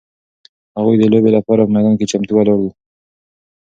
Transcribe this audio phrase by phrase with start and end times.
[0.77, 2.69] هغوی د لوبې لپاره په میدان کې چمتو ولاړ وو.